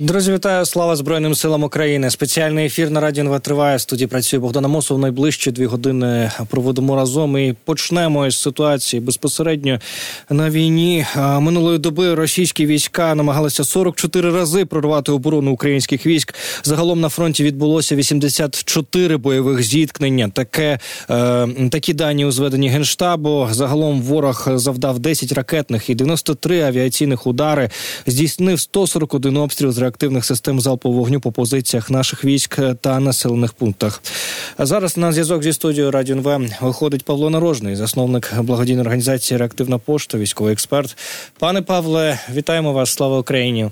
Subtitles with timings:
[0.00, 0.66] Друзі, вітаю!
[0.66, 2.10] Слава Збройним силам України.
[2.10, 3.76] Спеціальний ефір на радіо НВ триває.
[3.76, 4.98] В студії працює Богдан Амосов.
[4.98, 9.80] Найближчі дві години проводимо разом і почнемо із ситуації безпосередньо
[10.30, 11.06] на війні.
[11.16, 16.34] Минулої доби російські війська намагалися 44 рази прорвати оборону українських військ.
[16.62, 20.28] Загалом на фронті відбулося 84 бойових зіткнення.
[20.28, 20.78] Таке
[21.10, 23.48] е, такі дані у зведенні генштабу.
[23.50, 27.70] Загалом ворог завдав 10 ракетних і 93 авіаційних удари.
[28.06, 34.02] Здійснив 141 обстріл з реактивних систем залпового вогню по позиціях наших військ та населених пунктах.
[34.56, 39.78] А зараз на зв'язок зі студією Радіо НВ виходить Павло Нарожний, засновник благодійної організації Реактивна
[39.78, 40.96] пошта, військовий експерт.
[41.38, 42.90] Пане Павле, вітаємо вас!
[42.90, 43.70] Слава Україні!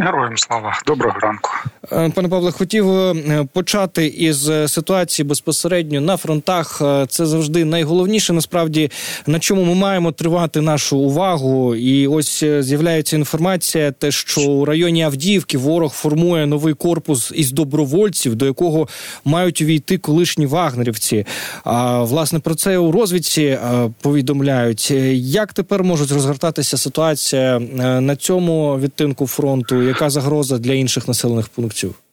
[0.00, 1.50] Героям слава доброго ранку,
[1.90, 2.50] пане Павле.
[2.50, 6.82] Хотів е, почати із е, ситуації безпосередньо на фронтах.
[7.08, 8.32] Це завжди найголовніше.
[8.32, 8.90] Насправді
[9.26, 11.74] на чому ми маємо тривати нашу увагу.
[11.74, 18.34] І ось з'являється інформація, те, що у районі Авдіївки ворог формує новий корпус із добровольців,
[18.34, 18.88] до якого
[19.24, 21.26] мають увійти колишні вагнерівці.
[21.64, 23.58] А власне про це у розвідці
[24.00, 24.90] повідомляють.
[25.14, 27.58] Як тепер можуть розгортатися ситуація
[28.00, 29.82] на цьому відтинку фронту?
[29.82, 31.79] яка загроза для інших населених пунктів?
[31.80, 32.09] Ciao.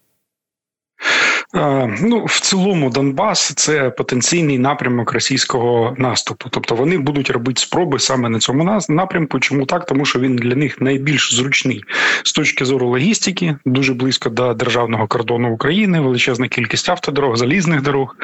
[2.02, 6.50] Ну, в цілому, Донбас це потенційний напрямок російського наступу.
[6.50, 9.40] Тобто вони будуть робити спроби саме на цьому напрямку.
[9.40, 9.86] Чому так?
[9.86, 11.84] Тому що він для них найбільш зручний
[12.24, 18.16] з точки зору логістики, дуже близько до державного кордону України, величезна кількість автодорог, залізних дорог.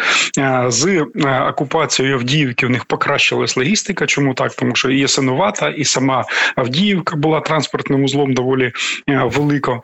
[0.67, 1.05] З
[1.49, 4.05] окупацією Авдіївки в них покращилась логістика.
[4.05, 4.55] Чому так?
[4.55, 8.71] Тому що і Ясинувата, і сама Авдіївка була транспортним узлом доволі
[9.07, 9.83] велико.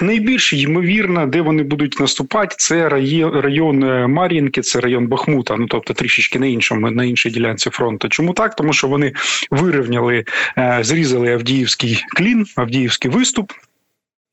[0.00, 2.88] Найбільш ймовірно, де вони будуть наступати наступати, це
[3.42, 5.56] район е, Мар'їнки, це район Бахмута.
[5.56, 8.08] Ну тобто трішечки на іншому на іншій ділянці фронту.
[8.08, 8.56] Чому так?
[8.56, 9.12] Тому що вони
[9.50, 10.24] вирівняли,
[10.58, 13.52] е, зрізали Авдіївський клін, Авдіївський виступ.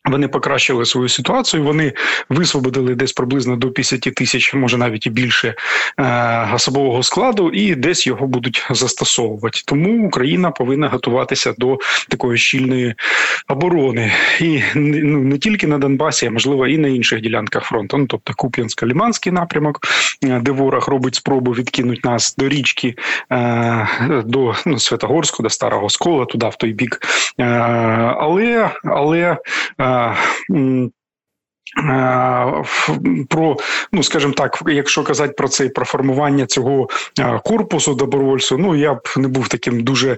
[0.10, 1.64] Вони покращили свою ситуацію.
[1.64, 1.94] Вони
[2.30, 5.56] висвободили десь приблизно до 50 тисяч, може навіть і більше
[6.00, 9.62] е, особового складу, і десь його будуть застосовувати.
[9.66, 11.78] Тому Україна повинна готуватися до
[12.10, 12.96] такої щільної
[13.48, 17.98] оборони, і ну не тільки на Донбасі, а можливо і на інших ділянках фронту.
[17.98, 19.80] Ну тобто Куп'янсько-Ліманський напрямок,
[20.24, 22.96] е, де ворог робить спробу відкинути нас до річки,
[23.32, 23.88] е,
[24.26, 27.00] до ну, Святогорську, до Старого Скола, туди в той бік.
[27.38, 29.38] Але але
[33.30, 33.58] про,
[33.92, 36.90] ну скажімо так, якщо казати про це про формування цього
[37.46, 40.18] корпусу добровольців, ну я б не був таким дуже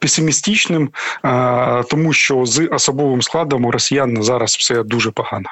[0.00, 0.90] песимістичним,
[1.90, 5.48] тому що з особовим складом у росіян зараз все дуже погано.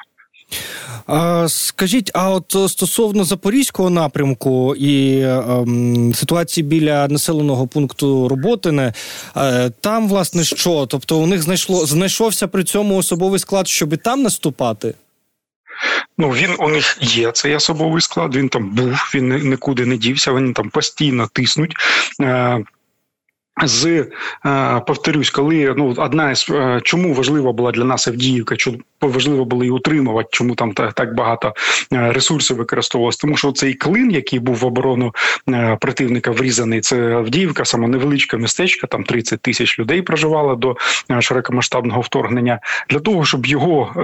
[1.47, 8.93] Скажіть, а от стосовно запорізького напрямку і ем, ситуації біля населеного пункту Роботине,
[9.37, 10.85] е, там власне що?
[10.85, 14.93] Тобто у них знайшло знайшовся при цьому особовий склад, щоб там наступати?
[16.17, 18.35] Ну він у них є цей особовий склад.
[18.35, 20.31] Він там був, він нікуди не дівся.
[20.31, 21.75] Вони там постійно тиснуть.
[22.21, 22.63] Е,
[23.63, 24.05] з
[24.45, 29.45] е, повторюсь, коли ну одна із е, чому важлива була для нас Авдіївка, чому важливо
[29.45, 31.53] було її утримувати, чому там так багато
[31.93, 35.13] е, ресурсів використовувалось, тому що цей клин, який був в оборону
[35.79, 40.75] противника врізаний, це Авдіївка, саме невеличке містечко, там 30 тисяч людей проживало до
[41.19, 42.59] широкомасштабного вторгнення.
[42.89, 43.95] Для того щоб його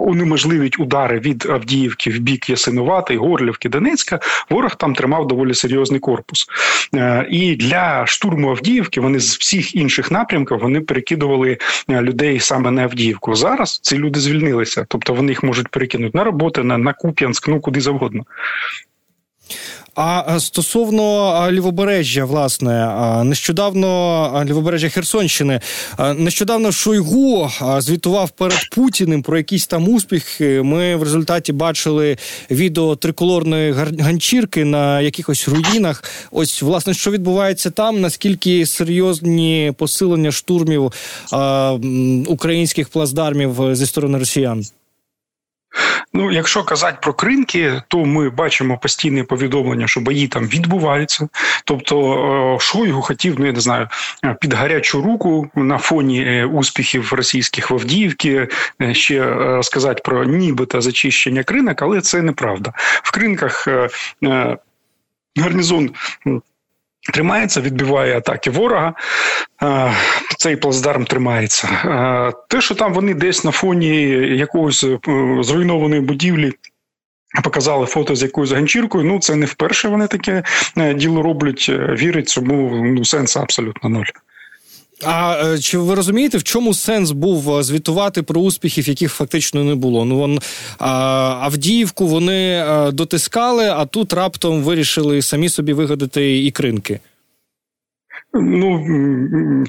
[0.00, 4.20] унеможливить удари від Авдіївки в бік Ясинувати, Горлівки, Донецька,
[4.50, 6.46] ворог там тримав доволі серйозний корпус
[7.30, 7.47] і.
[7.56, 11.58] Для штурму Авдіївки вони з всіх інших напрямків вони перекидували
[11.90, 13.34] е, людей саме на Авдіївку.
[13.34, 17.60] Зараз ці люди звільнилися, тобто вони їх можуть перекинути на роботи, на, на Куп'янськ, ну
[17.60, 18.24] куди завгодно.
[20.00, 22.94] А стосовно лівобережжя, власне,
[23.24, 25.60] нещодавно лівобережжя Херсонщини,
[26.16, 30.62] нещодавно Шойгу звітував перед Путіним про якісь там успіхи.
[30.62, 32.16] Ми в результаті бачили
[32.50, 36.04] відео триколорної ганчірки на якихось руїнах.
[36.30, 40.92] Ось власне, що відбувається там, наскільки серйозні посилення штурмів
[42.26, 44.64] українських плацдармів зі сторони росіян.
[46.12, 51.28] Ну, якщо казати про кринки, то ми бачимо постійне повідомлення, що бої там відбуваються.
[51.64, 52.14] Тобто,
[52.56, 53.88] е, Шойгу хотів, ну я не знаю,
[54.40, 58.48] під гарячу руку на фоні е, успіхів російських в Авдіївки
[58.82, 62.72] е, ще сказати про нібито зачищення кринок, але це неправда.
[63.02, 63.68] В кринках
[65.36, 65.90] гарнізон
[67.12, 68.94] Тримається, відбиває атаки ворога.
[70.38, 71.68] Цей плацдарм тримається.
[72.48, 74.98] Те, що там вони десь на фоні якогось е,
[75.42, 76.52] зруйнованої будівлі.
[77.44, 79.04] Показали фото з якоюсь ганчіркою.
[79.04, 80.42] Ну це не вперше вони таке
[80.78, 81.66] е, діло роблять.
[81.68, 84.04] Е, вірить, цьому ну сенсу абсолютно нуль.
[85.04, 89.64] А е, чи ви розумієте, в чому сенс був е, звітувати про успіхів, яких фактично
[89.64, 90.04] не було?
[90.04, 90.40] Ну вон
[90.78, 97.00] Авдіївку вони дотискали, а тут раптом вирішили самі собі вигадати ікринки.
[98.34, 98.86] Ну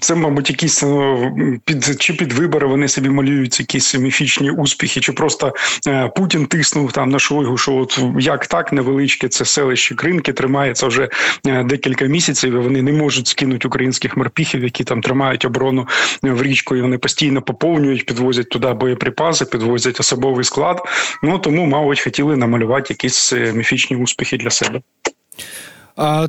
[0.01, 5.11] це, мабуть, якісь ну, під чи під вибори вони собі малюють якісь міфічні успіхи, чи
[5.11, 5.53] просто
[5.87, 10.87] е, Путін тиснув там на Шойгу, що от як так невеличке це селище Кринки тримається
[10.87, 11.09] вже
[11.47, 12.53] е, декілька місяців.
[12.53, 15.87] і Вони не можуть скинути українських морпіхів, які там тримають оборону
[16.23, 16.75] в річку.
[16.75, 20.81] і Вони постійно поповнюють, підвозять туди боєприпаси, підвозять особовий склад.
[21.23, 24.81] Ну тому, мабуть, хотіли намалювати якісь е, міфічні успіхи для себе.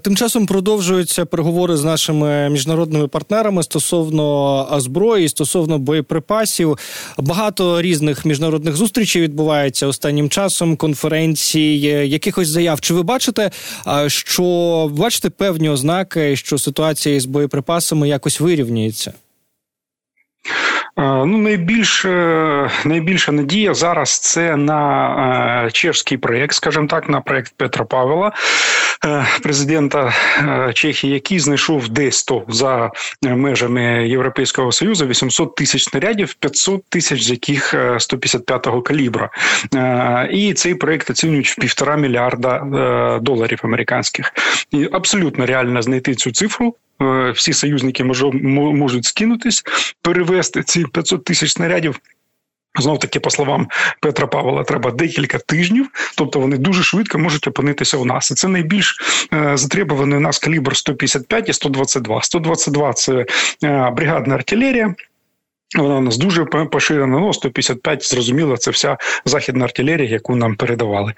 [0.02, 6.78] Тим часом продовжуються переговори з нашими міжнародними партнерами стосовно зброї, стосовно боєприпасів.
[7.18, 10.76] Багато різних міжнародних зустрічей відбувається останнім часом.
[10.76, 12.80] Конференції, якихось заяв.
[12.80, 13.50] Чи ви бачите,
[14.06, 19.12] що бачите певні ознаки, що ситуація з боєприпасами якось вирівнюється?
[20.96, 22.04] Ну, найбільш
[22.84, 28.32] найбільша надія зараз це на чешський проєкт, скажімо так, на проєкт Петра Павела, е,
[29.42, 32.90] президента е, Чехії, який знайшов десь то за
[33.22, 39.30] межами Європейського союзу 800 тисяч снарядів, 500 тисяч з яких 155-го калібра.
[39.74, 42.58] Е, і цей проєкт оцінюють в півтора мільярда
[43.22, 44.32] доларів американських.
[44.70, 46.74] І абсолютно реально знайти цю цифру.
[47.02, 49.64] Е, всі союзники можуть скинутись,
[50.02, 52.00] перевести ці 500 тисяч снарядів.
[52.78, 53.68] Знов таки, по словам
[54.00, 58.30] Петра Павла, треба декілька тижнів, тобто вони дуже швидко можуть опинитися у нас.
[58.30, 59.00] І це найбільш
[59.32, 62.22] е, затребуваний у нас калібр 155 і 122.
[62.22, 63.26] 122– це
[63.64, 64.94] е, бригадна артилерія.
[65.78, 67.18] Вона у нас дуже поширена.
[67.18, 71.14] Ну, 155, зрозуміло, це вся західна артилерія, яку нам передавали.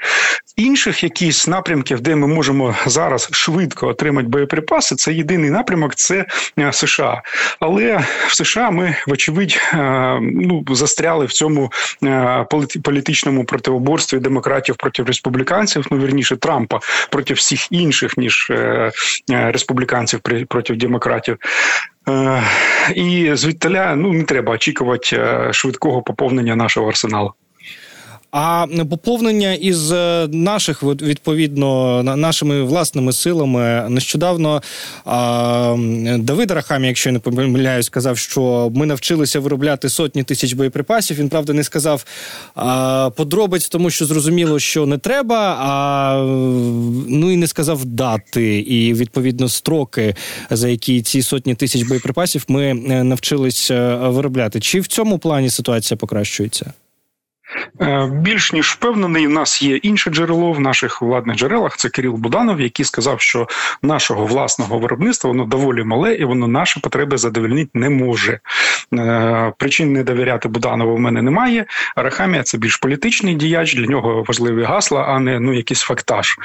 [0.56, 6.26] Інших якісь напрямків, де ми можемо зараз швидко отримати боєприпаси, це єдиний напрямок, це
[6.58, 7.22] е, США.
[7.60, 9.78] Але в США ми, вочевидь, е,
[10.20, 11.72] ну застряли в цьому
[12.04, 12.46] е,
[12.82, 15.86] політичному противоборстві демократів проти республіканців.
[15.90, 18.52] Ну вірніше Трампа проти всіх інших ніж
[19.28, 21.36] республіканців проти демократів.
[22.94, 25.22] І звідталя ну не треба очікувати
[25.52, 27.32] швидкого поповнення нашого арсеналу.
[28.32, 34.62] А поповнення із е, наших відповідно нашими власними силами нещодавно
[36.18, 41.18] Давид Рахамі, якщо я не помиляюсь, сказав, що ми навчилися виробляти сотні тисяч боєприпасів.
[41.18, 42.04] Він правда не сказав
[43.16, 45.56] подробиць, тому що зрозуміло, що не треба.
[45.60, 46.16] А
[47.08, 50.14] ну і не сказав дати і відповідно строки,
[50.50, 52.74] за які ці сотні тисяч боєприпасів ми е,
[53.04, 54.60] навчилися виробляти.
[54.60, 56.72] Чи в цьому плані ситуація покращується?
[57.80, 61.76] Е, більш ніж впевнений, у нас є інше джерело в наших владних джерелах.
[61.76, 63.48] Це Кирил Буданов, який сказав, що
[63.82, 68.40] нашого власного виробництва воно доволі мале і воно наші потреби задовольнити не може.
[68.94, 71.66] Е, причин не довіряти Буданову в мене немає.
[71.96, 73.74] Арахамія це більш політичний діяч.
[73.74, 76.36] Для нього важливі гасла, а не ну якийсь фактаж.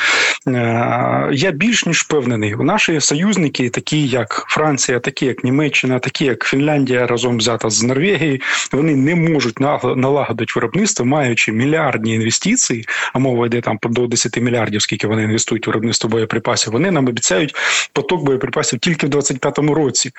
[0.48, 2.54] Е, я більш ніж впевнений.
[2.54, 7.84] У наші союзники, такі як Франція, такі як Німеччина, такі як Фінляндія, разом взята з
[7.84, 8.40] Норвегією,
[8.72, 14.42] вони не можуть налагодити виробництво виробництво, маючи мільярдні інвестиції, а мова йде там до 10
[14.42, 16.74] мільярдів, скільки вони інвестують в виробництво боєприпасів.
[16.74, 17.56] Вони нам обіцяють
[17.94, 20.12] поток боєприпасів тільки в 25-му році,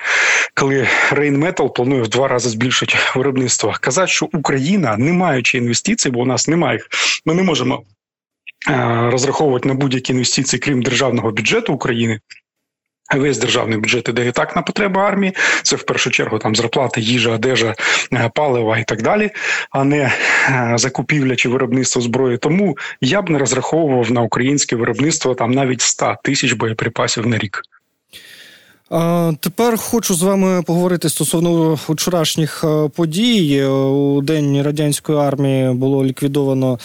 [0.53, 3.75] коли Рейнметал планує в два рази збільшити виробництво.
[3.81, 6.87] Казати, що Україна, не маючи інвестицій, бо у нас немає їх,
[7.25, 7.83] ми не можемо.
[8.69, 12.19] Е, розраховувати на будь-які інвестиції, крім державного бюджету України,
[13.15, 15.33] Весь державний бюджет іде і так на потреби армії.
[15.63, 17.75] Це в першу чергу там зарплати, їжа, одежа,
[18.13, 19.29] е, палива і так далі,
[19.71, 19.97] а не
[20.49, 22.37] е, закупівля чи виробництво зброї.
[22.37, 27.61] Тому я б не розраховував на українське виробництво там навіть 100 тисяч боєприпасів на рік.
[29.39, 33.63] Тепер хочу з вами поговорити стосовно вчорашніх е, подій.
[33.65, 36.79] У день радянської армії було ліквідовано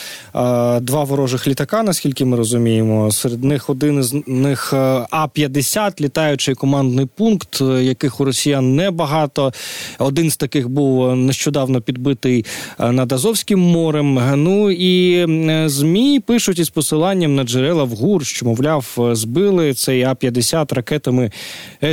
[0.80, 3.10] два ворожих літака, наскільки ми розуміємо.
[3.10, 9.52] Серед них один із них е, А 50 літаючий командний пункт, яких у росіян небагато.
[9.98, 12.44] Один з таких був нещодавно підбитий
[12.80, 14.20] е, над Азовським морем.
[14.36, 15.24] Ну і
[15.68, 21.30] змі пишуть із посиланням на джерела в ГУР, що мовляв, збили цей А 50 ракетами.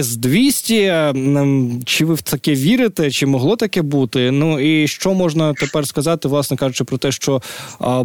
[0.03, 1.83] С-200.
[1.85, 3.11] Чи ви в таке вірите?
[3.11, 4.31] Чи могло таке бути?
[4.31, 7.41] Ну і що можна тепер сказати, власне кажучи, про те, що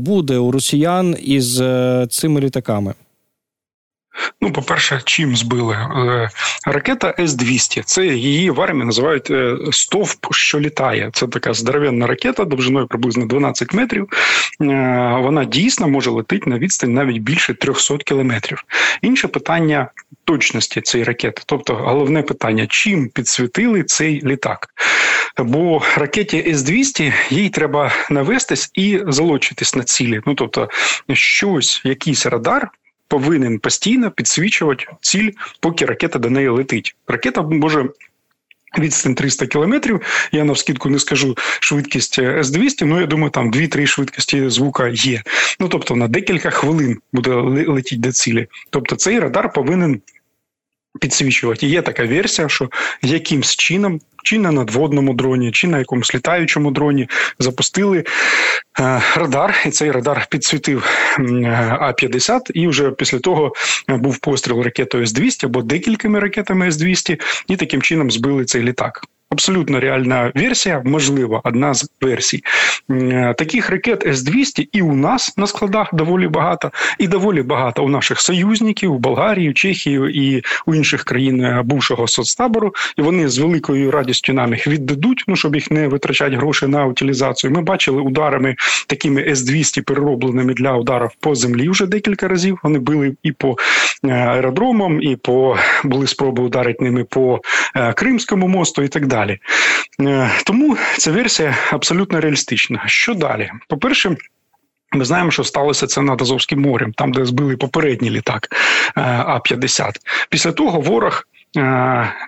[0.00, 2.94] буде у росіян із е, цими літаками?
[4.40, 6.30] Ну, по-перше, чим збили е,
[6.66, 7.82] ракета С-200.
[7.84, 11.10] Це її в армії називають е, стовп, що літає.
[11.12, 14.08] Це така здоровенна ракета довжиною приблизно 12 метрів.
[14.60, 18.64] Е, вона дійсно може летити на відстань навіть більше 300 кілометрів.
[19.02, 19.88] Інше питання
[20.24, 21.42] точності цієї ракети.
[21.46, 24.68] Тобто, головне питання: чим підсвітили цей літак?
[25.38, 30.20] Бо ракеті С-200 їй треба навестись і залучитись на цілі.
[30.26, 30.68] Ну тобто,
[31.12, 32.70] щось, якийсь радар
[33.08, 36.96] повинен постійно підсвічувати ціль, поки ракета до неї летить.
[37.08, 37.88] Ракета може.
[38.78, 40.00] Відстань 300 кілометрів.
[40.32, 45.22] Я навскідку не скажу швидкість С-200, але я думаю, там 2-3 швидкості звука є.
[45.60, 47.30] Ну тобто на декілька хвилин буде
[47.66, 48.46] летіти до цілі.
[48.70, 50.00] Тобто цей радар повинен
[51.00, 51.66] підсвічувати.
[51.66, 52.70] І Є така версія, що
[53.02, 58.04] якимсь чином чи на надводному дроні, чи на якомусь літаючому дроні запустили
[58.80, 60.84] е, радар, і цей радар підсвітив
[61.80, 63.52] А 50 і вже після того
[63.88, 69.02] був постріл ракетою С-200 або декількома ракетами С-200, і таким чином збили цей літак.
[69.30, 72.42] Абсолютно реальна версія, можливо, одна з версій.
[72.90, 77.88] Е, таких ракет С-200 і у нас на складах доволі багато, і доволі багато у
[77.88, 82.74] наших союзників у Болгарії, Чехії і у інших країн е, бувшого соцтабору.
[82.96, 86.86] І вони з великою радістю нам їх віддадуть, ну щоб їх не витрачати гроші на
[86.86, 87.50] утилізацію.
[87.50, 88.56] Ми бачили ударами
[88.86, 92.58] такими С-200 переробленими для ударів по землі вже декілька разів.
[92.62, 93.56] Вони били і по
[94.04, 97.40] е, аеродромам, і по були спроби ударити ними по
[97.94, 99.38] Кримському мосту, і так далі далі.
[100.00, 102.82] Е, тому ця версія абсолютно реалістична.
[102.86, 103.50] Що далі?
[103.68, 104.16] По-перше,
[104.92, 109.92] ми знаємо, що сталося це над Азовським морем, там, де збили попередній літак е, А-50.
[110.30, 111.22] Після того ворог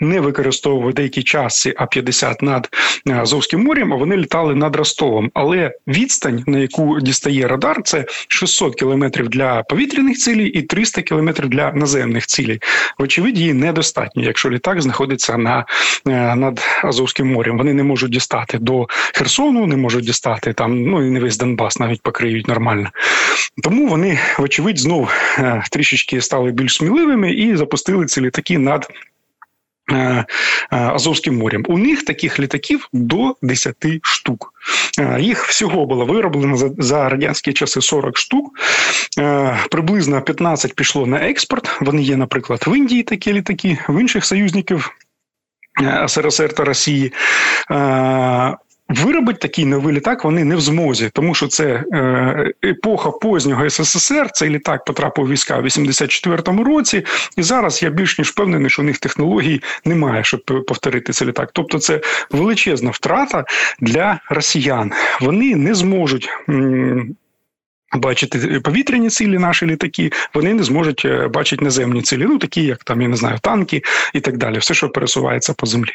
[0.01, 2.69] не використовував деякий час ці А-50 над
[3.09, 5.31] е, Азовським морем, а вони літали над Ростовом.
[5.35, 11.49] Але відстань, на яку дістає радар, це 600 кілометрів для повітряних цілей і 300 кілометрів
[11.49, 12.61] для наземних цілей.
[12.99, 15.65] Вочевидь, її недостатньо, якщо літак знаходиться на
[16.07, 17.59] е, над Азовським морем.
[17.59, 20.83] Вони не можуть дістати до Херсону, не можуть дістати там.
[20.83, 22.91] Ну і не весь Донбас навіть покриють нормально.
[23.63, 25.13] Тому вони, вочевидь, знов
[25.71, 28.89] трішечки стали більш сміливими і запустили ці літаки над.
[29.93, 30.25] Е, е,
[30.71, 31.65] Азовським морем.
[31.69, 34.55] У них таких літаків до 10 штук.
[34.99, 38.59] Е, їх всього було вироблено за, за радянські часи 40 штук.
[39.71, 41.81] Приблизно 15 пішло на експорт.
[41.81, 44.91] Вони є, наприклад, в Індії такі літаки, в інших союзників
[46.07, 47.13] СРСР та Росії.
[48.89, 54.31] Виробити такий новий літак вони не в змозі, тому що це е, епоха познього СССР.
[54.31, 57.05] Цей літак потрапив у війська в 84-му році,
[57.37, 61.51] і зараз я більш ніж впевнений, що у них технологій немає, щоб повторити цей літак.
[61.53, 63.45] Тобто, це величезна втрата
[63.81, 64.93] для росіян.
[65.21, 66.29] Вони не зможуть.
[67.97, 72.85] Бачити повітряні цілі наші літаки, вони не зможуть е, бачити наземні цілі, ну такі як
[72.85, 73.83] там я не знаю танки
[74.15, 75.93] і так далі, все, що пересувається по землі.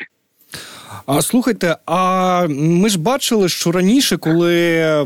[1.05, 5.05] А слухайте, а ми ж бачили, що раніше, коли е,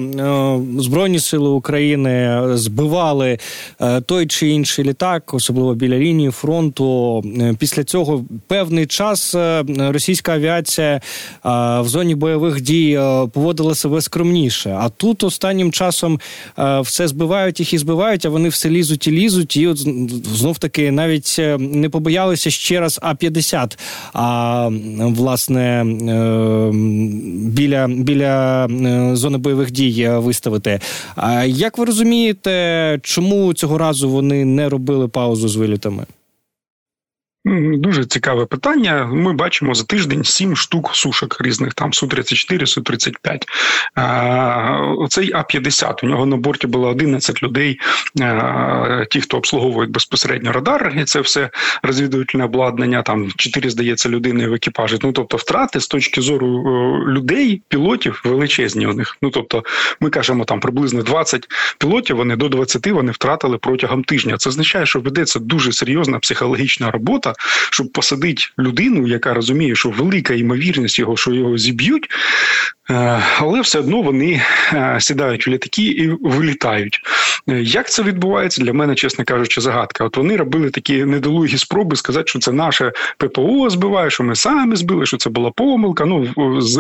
[0.80, 3.38] Збройні Сили України збивали
[3.82, 9.36] е, той чи інший літак, особливо біля лінії фронту, е, після цього певний час
[9.78, 11.02] російська авіація
[11.44, 13.00] в зоні бойових дій
[13.34, 14.78] поводила себе скромніше.
[14.80, 16.20] А тут останнім часом
[16.82, 19.78] все збивають їх і збивають, а вони все лізуть і лізуть, і от
[20.38, 23.80] знов таки навіть не побоялися ще раз А 50
[24.14, 25.87] А власне.
[25.88, 26.72] Е,
[27.48, 30.80] біля біля е, зони бойових дій е, виставити.
[31.16, 36.06] А як ви розумієте, чому цього разу вони не робили паузу з вилітами?
[37.74, 39.06] Дуже цікаве питання.
[39.06, 43.44] Ми бачимо за тиждень сім штук сушок різних, там Су-34, Су-35.
[44.98, 47.80] Оцей А-50, у нього на борті було 11 людей,
[49.10, 51.50] ті, хто обслуговують безпосередньо радар, і це все
[51.84, 55.00] розвідувальне обладнання, там 4, здається, людини в екіпажі.
[55.04, 56.48] Ну, тобто, втрати з точки зору
[57.08, 59.18] людей, пілотів величезні у них.
[59.22, 59.64] Ну, тобто,
[60.00, 64.38] ми кажемо, там приблизно 20 пілотів, вони до 20 вони втратили протягом тижня.
[64.38, 67.34] Це означає, що ведеться дуже серйозна психологічна робота
[67.72, 72.10] щоб посадити людину, яка розуміє, що велика ймовірність його, що його зіб'ють,
[73.40, 74.42] але все одно вони
[74.74, 77.02] е, сідають у літаки і вилітають.
[77.50, 80.04] Е, як це відбувається для мене, чесно кажучи, загадка.
[80.04, 84.76] От вони робили такі недолугі спроби сказати, що це наше ППО збиває, що ми самі
[84.76, 86.06] збили, що це була помилка.
[86.06, 86.28] Ну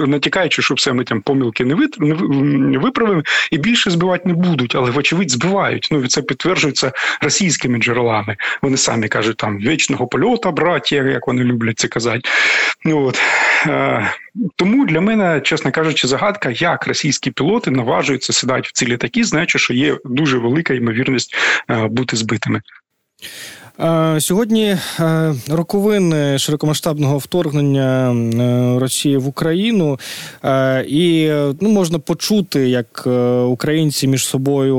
[0.07, 5.31] натякаючи, що все ми там помилки не виправимо і більше збивати не будуть, але вочевидь
[5.31, 5.87] збивають.
[5.91, 8.35] Ну це підтверджується російськими джерелами.
[8.61, 12.29] Вони самі кажуть, там вічного польота, браття, як вони люблять це казати.
[12.85, 13.21] От.
[14.55, 19.59] Тому для мене, чесно кажучи, загадка, як російські пілоти наважуються сідати в ці літаки, знаючи,
[19.59, 21.35] що є дуже велика ймовірність
[21.69, 22.61] е, бути збитими.
[24.19, 29.99] Сьогодні е, роковини широкомасштабного вторгнення е, Росії в Україну,
[30.43, 31.31] е, і
[31.61, 33.07] ну можна почути, як
[33.47, 34.77] українці між собою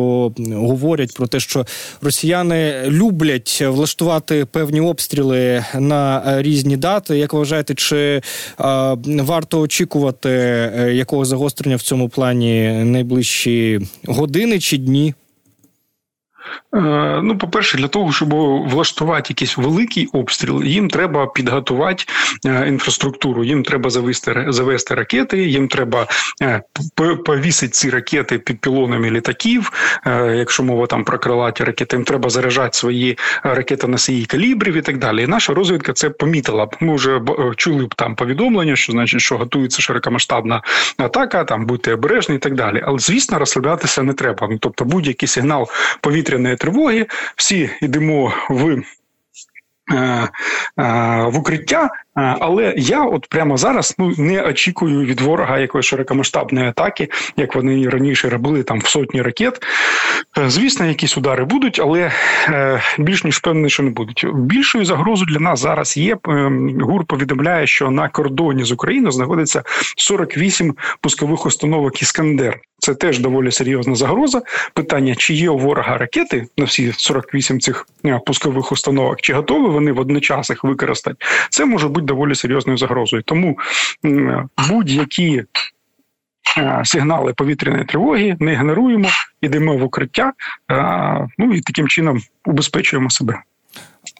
[0.52, 1.66] говорять про те, що
[2.02, 7.18] росіяни люблять влаштувати певні обстріли на різні дати.
[7.18, 8.22] Як вважаєте, чи
[9.04, 10.30] варто очікувати
[10.92, 15.14] якого загострення в цьому плані найближчі години чи дні?
[16.74, 18.34] Е, ну, по-перше, для того, щоб
[18.68, 22.04] влаштувати якийсь великий обстріл, їм треба підготувати
[22.46, 23.44] е, інфраструктуру.
[23.44, 26.06] Їм треба завести завести ракети, їм треба
[26.42, 26.62] е,
[27.24, 29.72] повісити ці ракети під пілонами літаків.
[30.34, 34.98] Якщо мова там про крилаті ракети, їм треба заряджати свої ракети носії калібрів і так
[34.98, 35.22] далі.
[35.22, 36.68] І наша розвідка це помітила.
[36.80, 37.20] Ми вже
[37.56, 40.62] чули б там повідомлення, що значить, що готується широкомасштабна
[40.98, 42.82] атака, там будьте обережні і так далі.
[42.86, 44.48] Але звісно, розслаблятися не треба.
[44.50, 45.68] Ну тобто, будь-який сигнал
[46.38, 47.06] повітряної тривоги.
[47.36, 48.82] Всі йдемо в.
[49.90, 50.28] Е, е,
[51.32, 51.90] в укриття, е,
[52.40, 57.88] але я от прямо зараз ну не очікую від ворога якоїсь широкомасштабної атаки, як вони
[57.88, 59.62] раніше робили там в сотні ракет.
[60.46, 62.12] Звісно, якісь удари будуть, але
[62.98, 64.26] більш ніж певне, що не будуть.
[64.34, 66.16] Більшою загрозою для нас зараз є.
[66.80, 69.62] ГУР повідомляє, що на кордоні з Україною знаходиться
[69.96, 72.60] 48 пускових установок Іскандер.
[72.88, 74.42] Це теж доволі серйозна загроза.
[74.74, 79.68] Питання, чи є у ворога ракети на всі 48 цих е, пускових установок, чи готові
[79.68, 81.16] вони водночас їх використати?
[81.50, 83.22] Це може бути доволі серйозною загрозою.
[83.22, 83.58] Тому
[84.68, 85.44] будь-які
[86.58, 89.08] е, сигнали повітряної тривоги не генеруємо,
[89.40, 90.32] ідемо в укриття,
[90.70, 93.42] е, ну і таким чином убезпечуємо себе.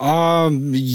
[0.01, 0.51] А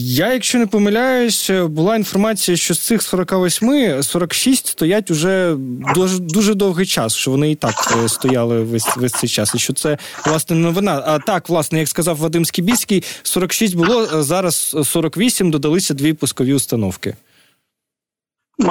[0.05, 5.55] я, якщо не помиляюсь, була інформація, що з цих 48 46 стоять уже
[5.95, 9.55] дуже дуже довгий час, що вони і так е, стояли весь весь цей час.
[9.55, 11.03] І що це власне новина.
[11.05, 16.53] А так, власне, як сказав Вадим Скібіський, 46 було е, зараз 48, додалися дві пускові
[16.53, 17.15] установки.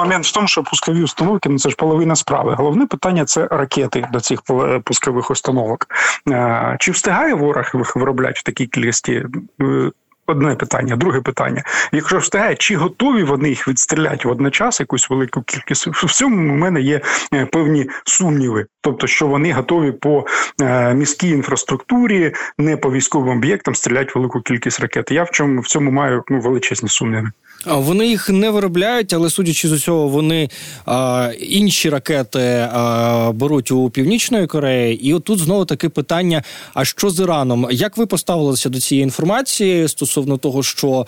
[0.03, 2.55] Момент в тому, що пускові установки ну це ж половина справи.
[2.57, 4.41] Головне питання це ракети до цих
[4.83, 5.87] пускових установок.
[6.29, 9.25] Е, чи встигає ворог їх виробляти в такій кількості?
[10.27, 11.63] Одне питання, друге питання.
[11.91, 16.81] Якщо встигає, чи готові вони їх відстріляти водночас, якусь велику кількість в цьому у мене
[16.81, 17.01] є
[17.33, 20.25] е, певні сумніви, тобто що вони готові по
[20.61, 25.11] е, міській інфраструктурі, не по військовим об'єктам стріляти велику кількість ракет.
[25.11, 27.31] Я в чому в цьому маю ну, величезні сумніви.
[27.65, 30.49] Вони їх не виробляють, але судячи з усього, вони
[30.85, 35.07] а, інші ракети а, беруть у північної Кореї.
[35.07, 37.67] І отут знову таке питання: а що з Іраном?
[37.71, 41.05] Як ви поставилися до цієї інформації стосовно того, що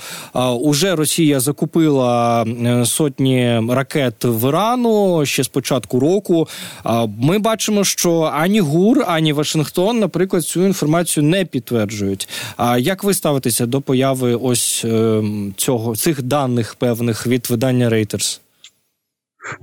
[0.62, 6.48] уже Росія закупила е, сотні ракет в Ірану ще з початку року?
[7.20, 12.30] Ми бачимо, що ані ГУР, ані Вашингтон, наприклад, цю інформацію не підтверджують.
[12.58, 15.24] А як ви ставитеся до появи ось е,
[15.58, 18.40] цього цих даних певних від видання Reuters?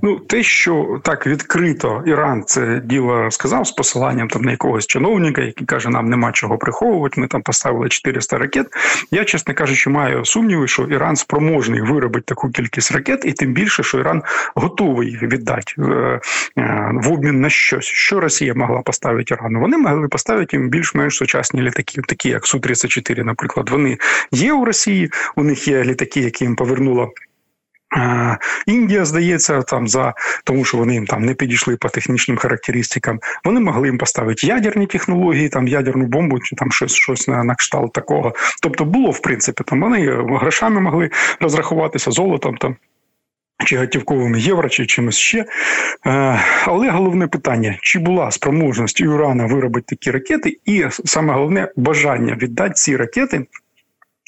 [0.01, 5.41] Ну, те, що так відкрито Іран це діло сказав з посиланням там на якогось чиновника,
[5.41, 7.21] який каже, нам нема чого приховувати.
[7.21, 8.67] Ми там поставили 400 ракет.
[9.11, 13.83] Я, чесно кажучи, маю сумніви, що Іран спроможний виробити таку кількість ракет, і тим більше,
[13.83, 14.21] що Іран
[14.55, 16.19] готовий їх віддати в, е,
[16.57, 17.85] е, в обмін на щось.
[17.85, 19.59] Що Росія могла поставити Ірану?
[19.59, 23.97] Вони могли поставити їм більш-менш сучасні літаки, такі як су 34 Наприклад, вони
[24.31, 25.11] є у Росії.
[25.35, 27.11] У них є літаки, які їм повернуло.
[28.67, 33.19] Індія здається, там за тому, що вони їм там не підійшли по технічним характеристикам.
[33.45, 37.55] Вони могли їм поставити ядерні технології, там ядерну бомбу, чи там щось щось на, на
[37.55, 38.33] кшталт такого.
[38.61, 42.75] Тобто було в принципі там вони грошами могли розрахуватися золотом там.
[43.65, 45.45] Чи готівковими євро, чи чимось ще.
[46.65, 52.73] Але головне питання: чи була спроможність Урана виробити такі ракети, і саме головне бажання віддати
[52.73, 53.45] ці ракети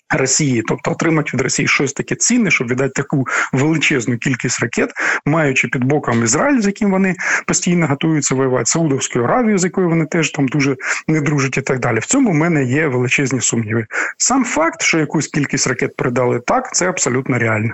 [0.10, 4.90] Росії, тобто отримати від Росії щось таке цінне, щоб віддати таку величезну кількість ракет,
[5.26, 7.16] маючи під боком Ізраїль, з яким вони
[7.48, 10.76] постійно готуються воювати, Саудовську Аравію, з якою вони теж там дуже
[11.08, 12.00] не дружать, і так далі.
[12.00, 13.86] В цьому в мене є величезні сумніви.
[14.18, 17.74] Сам факт, що якусь кількість ракет передали так, це абсолютно реально.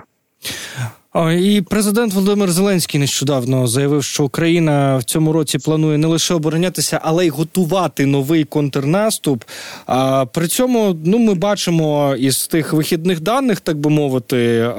[1.14, 7.00] І президент Володимир Зеленський нещодавно заявив, що Україна в цьому році планує не лише оборонятися,
[7.02, 9.44] але й готувати новий контрнаступ.
[9.86, 14.70] А при цьому ну ми бачимо із тих вихідних даних, так би мовити,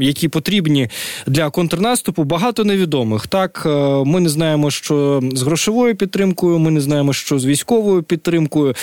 [0.00, 0.88] які потрібні
[1.26, 3.26] для контрнаступу, багато невідомих.
[3.26, 3.62] Так
[4.06, 8.74] ми не знаємо, що з грошовою підтримкою, ми не знаємо, що з військовою підтримкою,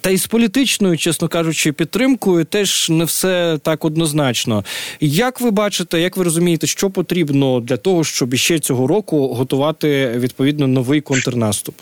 [0.00, 4.64] та й з політичною, чесно кажучи, підтримкою теж не все так однозначно.
[5.00, 5.91] Як ви бачите?
[5.92, 11.00] Бачите, як ви розумієте, що потрібно для того, щоб іще цього року готувати відповідно новий
[11.00, 11.74] контрнаступ?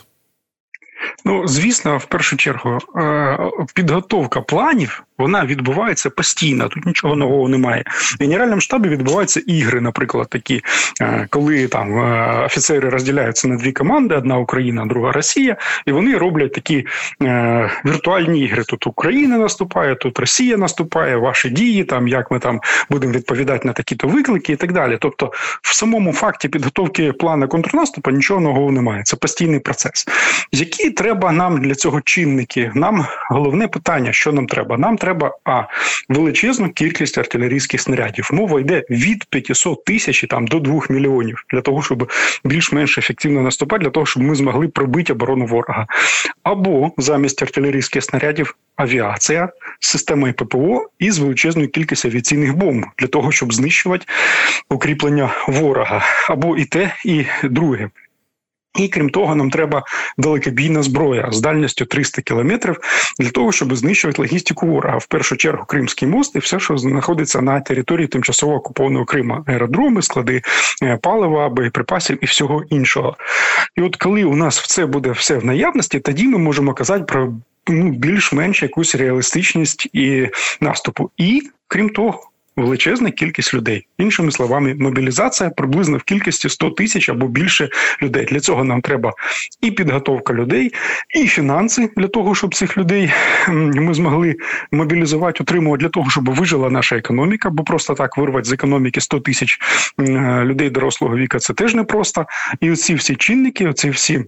[1.25, 3.37] Ну, звісно, в першу чергу, е,
[3.73, 6.67] підготовка планів вона відбувається постійно.
[6.67, 7.83] Тут нічого нового немає.
[8.19, 10.61] В генеральному штабі відбуваються ігри, наприклад, такі,
[11.01, 16.17] е, коли там е, офіцери розділяються на дві команди: одна Україна, друга Росія, і вони
[16.17, 16.85] роблять такі
[17.21, 18.63] е, віртуальні ігри.
[18.63, 23.73] Тут Україна наступає, тут Росія наступає, ваші дії, там як ми там будемо відповідати на
[23.73, 24.97] такі-то виклики і так далі.
[25.01, 25.31] Тобто,
[25.61, 29.03] в самому факті підготовки плану контрнаступу нічого нового немає.
[29.03, 30.05] Це постійний процес.
[30.51, 32.71] Які треба нам для цього чинники?
[32.75, 34.77] Нам головне питання, що нам треба?
[34.77, 35.10] Нам треба
[35.43, 35.63] а
[36.09, 38.29] величезну кількість артилерійських снарядів.
[38.33, 42.11] Мова йде від 500 тисяч там до 2 мільйонів для того, щоб
[42.43, 45.87] більш-менш ефективно наступати, для того, щоб ми змогли пробити оборону ворога.
[46.43, 53.07] Або замість артилерійських снарядів авіація з системою ППО і з величезною кількістю авіаційних бомб для
[53.07, 54.05] того, щоб знищувати
[54.69, 57.89] укріплення ворога, або і те, і друге.
[58.79, 59.83] І крім того, нам треба
[60.17, 62.79] далекобійна зброя з дальністю 300 кілометрів
[63.19, 64.97] для того, щоб знищувати логістику ворога.
[64.97, 70.01] В першу чергу Кримський мост і все, що знаходиться на території тимчасово окупованого Крима, аеродроми,
[70.01, 70.41] склади
[70.83, 73.17] е, палива, боєприпасів і всього іншого.
[73.75, 77.33] І от коли у нас це буде все в наявності, тоді ми можемо казати про
[77.67, 80.29] ну, більш-менш якусь реалістичність і
[80.61, 81.11] наступу.
[81.17, 83.87] І крім того величезна кількість людей.
[83.97, 87.69] Іншими словами, мобілізація приблизно в кількості 100 тисяч або більше
[88.01, 88.25] людей.
[88.25, 89.13] Для цього нам треба
[89.61, 90.73] і підготовка людей,
[91.15, 93.11] і фінанси для того, щоб цих людей
[93.47, 94.35] ми змогли
[94.71, 99.19] мобілізувати, отримувати для того, щоб вижила наша економіка, бо просто так вирвати з економіки 100
[99.19, 99.59] тисяч
[100.43, 102.25] людей дорослого віка це теж непросто.
[102.59, 104.25] І оці всі чинники, оці всі.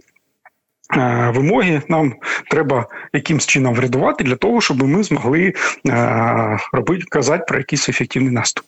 [0.97, 2.13] Е, вимоги нам
[2.49, 5.53] треба якимсь чином врядувати для того, щоб ми змогли
[5.87, 8.65] е, робити казати про якийсь ефективний наступ.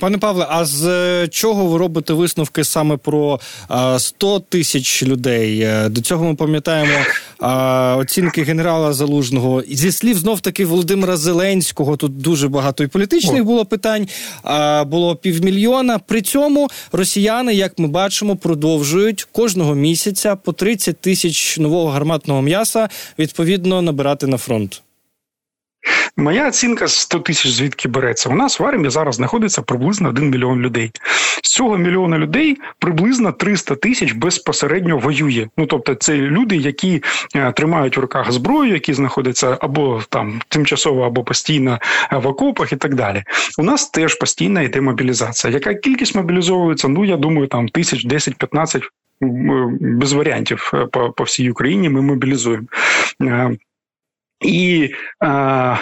[0.00, 3.40] Пане Павле, а з е, чого ви робите висновки саме про
[3.98, 5.60] 100 тисяч людей?
[5.60, 6.98] Е, до цього ми пам'ятаємо
[8.00, 9.62] оцінки генерала Залужного.
[9.68, 11.96] Зі слів знов таки Володимира Зеленського.
[11.96, 14.08] Тут дуже багато і політичних було питань.
[14.86, 15.98] Було півмільйона.
[15.98, 22.88] При цьому росіяни, як ми бачимо, продовжують кожного місяця по 30 тисяч нового гарматного м'яса
[23.18, 24.82] відповідно набирати на фронт.
[26.16, 28.28] Моя оцінка 100 тисяч звідки береться.
[28.28, 30.90] У нас в армії зараз знаходиться приблизно 1 мільйон людей.
[31.42, 35.48] З цього мільйона людей приблизно 300 тисяч безпосередньо воює.
[35.56, 37.02] Ну тобто, це люди, які
[37.34, 41.78] е, тримають в руках зброю, які знаходяться або там тимчасово, або постійно
[42.12, 43.22] е, в окопах, і так далі.
[43.58, 45.52] У нас теж постійна йде мобілізація.
[45.52, 46.88] Яка кількість мобілізовується?
[46.88, 48.82] Ну я думаю, там тисяч 10-15
[49.80, 51.88] без варіантів е, по, по всій Україні.
[51.88, 52.66] Ми мобілізуємо.
[54.40, 54.90] І
[55.22, 55.28] е,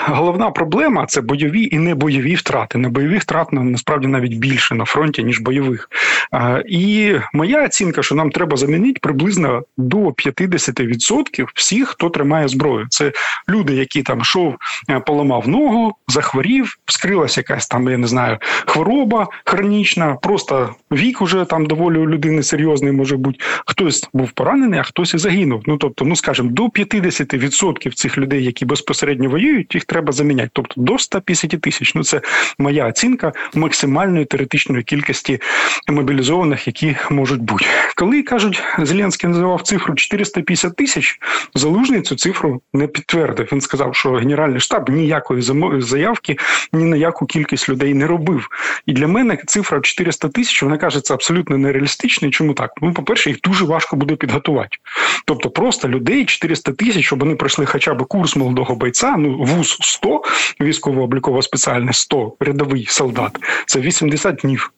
[0.06, 2.78] головна проблема це бойові і небойові втрати.
[2.78, 5.90] Небойові втрат насправді навіть більше на фронті ніж бойових.
[6.34, 12.86] Е, і моя оцінка, що нам треба замінити приблизно до 50% всіх, хто тримає зброю.
[12.90, 13.12] Це
[13.48, 14.56] люди, які там шов,
[14.90, 21.44] е, поламав ногу, захворів, вскрилася якась там, я не знаю, хвороба хронічна, просто вік уже
[21.44, 23.38] там доволі у людини серйозний може бути.
[23.66, 25.62] Хтось був поранений, а хтось і загинув.
[25.66, 30.50] Ну тобто, ну скажімо, до 50% цих людей які безпосередньо воюють, їх треба заміняти.
[30.52, 31.94] Тобто до 150 тисяч.
[31.94, 32.20] Ну це
[32.58, 35.40] моя оцінка максимальної теоретичної кількості
[35.88, 37.64] мобілізованих, які можуть бути.
[37.96, 41.18] Коли кажуть, Зеленський називав цифру 450 тисяч,
[41.54, 43.48] залужний цю цифру не підтвердив.
[43.52, 45.42] Він сказав, що генеральний штаб ніякої
[45.82, 46.36] заявки
[46.72, 48.48] ні на яку кількість людей не робив.
[48.86, 52.32] І для мене цифра 400 тисяч вона кажеться абсолютно нереалістичною.
[52.32, 52.70] Чому так?
[52.82, 54.78] Ну, по перше, їх дуже важко буде підготувати.
[55.24, 59.78] Тобто, просто людей 400 тисяч, щоб вони пройшли хоча б курс молодого бойця, ну вуз
[59.80, 60.22] 100,
[60.60, 64.72] військово-облікова спеціальне 100, рядовий солдат, це 80 днів.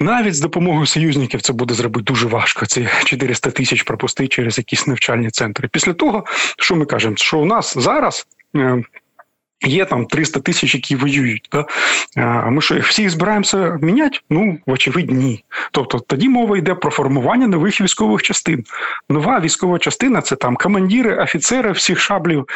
[0.00, 2.66] Навіть з допомогою союзників це буде зробити дуже важко.
[2.66, 5.68] Ці 400 тисяч пропустити через якісь навчальні центри.
[5.72, 6.24] Після того,
[6.58, 8.26] що ми кажемо, що у нас зараз.
[9.64, 11.48] Е, є там 300 тисяч, які воюють.
[11.52, 11.64] Да?
[12.16, 14.18] А Ми що їх всіх збираємося міняти?
[14.30, 15.44] Ну, вочевидь, ні.
[15.72, 18.64] Тобто тоді мова йде про формування нових військових частин.
[19.08, 22.48] Нова військова частина це там командири, офіцери всіх шаблів.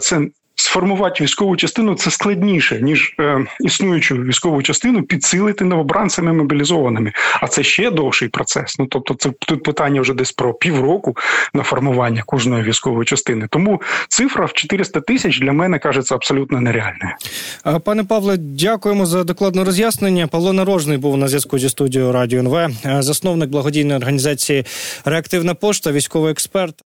[0.00, 0.20] Це
[0.60, 7.12] сформувати військову частину це складніше ніж е, існуючу військову частину підсилити новобранцями мобілізованими.
[7.40, 8.78] А це ще довший процес.
[8.78, 11.16] Ну тобто, це тут питання вже десь про півроку
[11.54, 13.46] на формування кожної військової частини.
[13.50, 17.12] Тому цифра в 400 тисяч для мене кажеться абсолютно нереальною.
[17.84, 20.26] Пане Павле, дякуємо за докладне роз'яснення.
[20.26, 22.70] Павло Нарожний був на зв'язку зі студією Радіо НВ,
[23.02, 24.64] засновник благодійної організації
[25.04, 26.84] Реактивна пошта, військовий експерт.